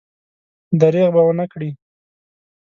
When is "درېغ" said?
0.79-1.09